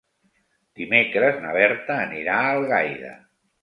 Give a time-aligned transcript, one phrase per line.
[0.79, 3.19] Dimecres na Berta anirà a Algaida.